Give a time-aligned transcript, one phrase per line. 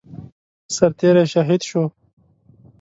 [0.75, 1.83] سرتيری شهید شو